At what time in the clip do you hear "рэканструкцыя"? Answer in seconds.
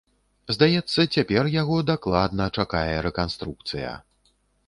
3.09-3.93